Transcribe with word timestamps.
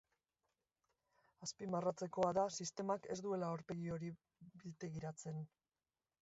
Azpimarratzekoa 1.47 2.31
da 2.37 2.45
sistemak 2.55 3.05
ez 3.17 3.19
duela 3.27 3.51
aurpegi 3.57 3.93
hori 3.99 4.11
biltegiratzen. 4.65 5.41